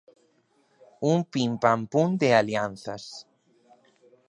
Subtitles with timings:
[1.09, 3.07] Un pim, pam, pum de alianzas.